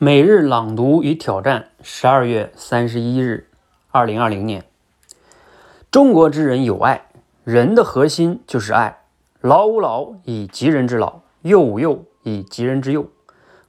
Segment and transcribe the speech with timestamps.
[0.00, 3.48] 每日朗读与挑战，十二月三十一日，
[3.90, 4.62] 二零二零年。
[5.90, 7.08] 中国之人有爱，
[7.42, 9.00] 人的核心就是爱。
[9.40, 13.08] 老吾老以及人之老，幼吾幼以及人之幼。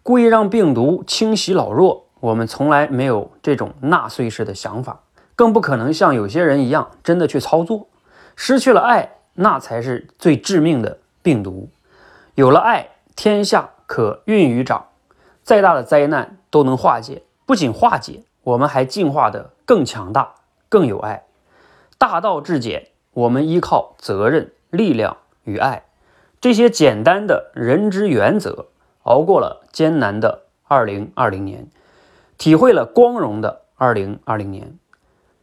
[0.03, 5.01] 故意让病毒侵袭老弱，我们从来没有这种纳粹式的想法，
[5.35, 7.87] 更不可能像有些人一样真的去操作。
[8.35, 11.71] 失去了爱，那才是最致命的病毒。
[12.35, 14.85] 有了爱，天下可孕于长。
[15.49, 20.35] 再大的灾难都能化解，不仅化解，我们还进化的更强大、
[20.69, 21.23] 更有爱。
[21.97, 25.85] 大道至简，我们依靠责任、力量与爱
[26.39, 28.67] 这些简单的人之原则，
[29.01, 31.67] 熬过了艰难的二零二零年，
[32.37, 34.77] 体会了光荣的二零二零年。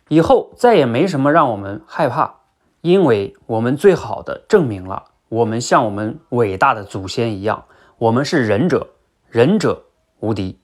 [0.07, 2.37] 以后再也没什么让我们害怕，
[2.81, 7.65] 因为我们最好的证明了，我们像我们伟大的祖先一样，
[7.99, 8.91] 我们是仁者，
[9.29, 9.83] 仁者。
[10.21, 10.59] 无敌，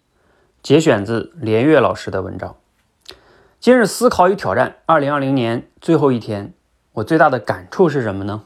[0.62, 2.56] 节选自连岳老师的文章。
[3.60, 6.54] 今日思考与挑战，二零二零年最后一天，
[6.92, 8.44] 我最大的感触是什么呢？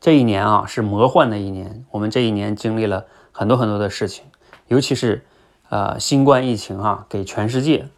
[0.00, 1.84] 这一年啊，是魔幻的一年。
[1.90, 4.24] 我们这一年经历了很多很多的事情，
[4.68, 5.26] 尤其是
[5.68, 7.88] 呃新冠疫情啊，给全世界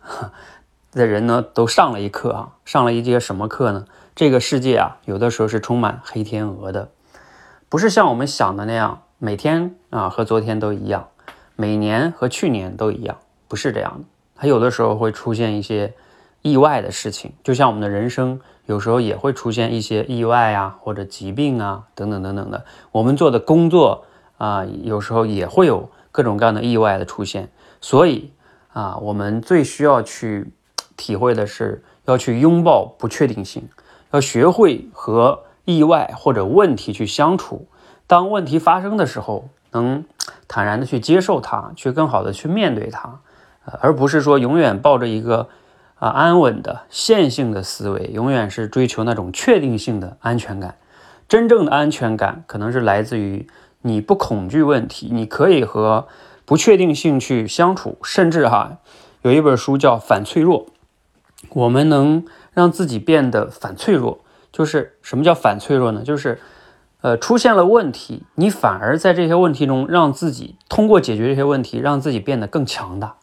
[0.90, 3.84] 的人呢都上了一课啊，上了一节什么课呢？
[4.16, 6.90] 这个世界啊，有的时候是充满黑天鹅的，
[7.68, 11.08] 不是像我们想的那样，每天啊和昨天都一样。
[11.56, 13.16] 每年和去年都一样，
[13.48, 14.04] 不是这样的。
[14.36, 15.92] 它有的时候会出现一些
[16.42, 22.64] 意外的事情，就像我们的人生有时候也会出现一些意外啊，或者疾病啊，等等等等的。
[22.90, 24.04] 我们做的工作
[24.38, 27.50] 啊，有时候也会有各种各样的意外的出现。
[27.80, 28.32] 所以
[28.72, 30.52] 啊，我们最需要去
[30.96, 33.68] 体会的是，要去拥抱不确定性，
[34.10, 37.68] 要学会和意外或者问题去相处。
[38.08, 40.04] 当问题发生的时候，能。
[40.46, 43.20] 坦然的去接受它，去更好的去面对它，
[43.64, 45.48] 呃，而不是说永远抱着一个
[45.94, 50.76] 啊安稳的线性的思维，永远是追求那种确定性的安全感。
[51.26, 53.48] 真正的安全感可能是来自于
[53.80, 56.06] 你不恐惧问题，你可以和
[56.44, 58.76] 不确定性去相处，甚至哈
[59.22, 60.66] 有一本书叫《反脆弱》，
[61.54, 64.20] 我们能让自己变得反脆弱，
[64.52, 66.02] 就是什么叫反脆弱呢？
[66.02, 66.38] 就是。
[67.02, 73.16] 呃，出现了问题，你反而在这些问题中，让自己通过解决这些问题，让自己变得更强大。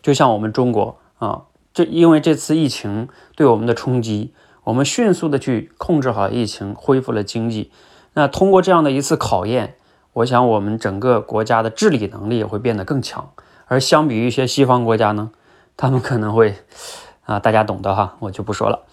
[0.00, 1.42] 就像我们中国啊，
[1.72, 7.72] 这因为这次疫情对我们的冲击，我们迅速的去控制好疫情，恢复了经济。
[8.12, 9.74] 那通过这样的一次考验，
[10.12, 13.30] 我想我们整个国家的治理能力也会变得更强。
[13.66, 15.32] 而相比于一些西方国家呢，
[15.76, 16.54] 他们可能会
[17.26, 18.84] 啊，大家懂得哈，我就不说了。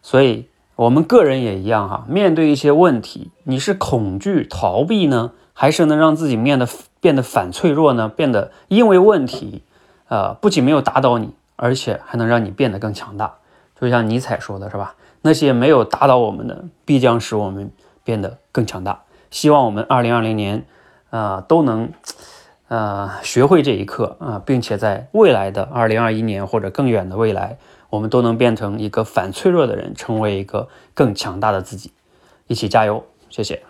[0.00, 0.48] 所以。
[0.80, 6.66] 我们个人也一样哈，面对一些问题，你是恐惧逃避呢，还是能让自己变得
[7.02, 8.08] 变得反脆弱呢？
[8.08, 9.62] 变得因为问题，
[10.08, 13.34] 呃，不仅没有打倒你，而且还能让你变得更强大。
[13.78, 14.94] 就像尼采说的是吧？
[15.20, 17.70] 那些没有打倒我们的，必将使我们
[18.02, 19.02] 变得更强大。
[19.30, 20.64] 希望我们二零二零年，
[21.10, 21.90] 啊，都能，
[22.68, 27.58] 呃，学会这一课啊，并且在未来的二零二一年或者更远的未来。
[27.90, 31.92] 我们都能变成一个反脆弱的人，成为一个更强大的自己，
[32.46, 33.04] 一起加油！
[33.28, 33.62] 谢谢。